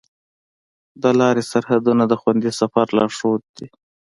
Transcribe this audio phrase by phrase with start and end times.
[1.01, 3.67] د لارې سرحدونه د خوندي سفر لارښود دي.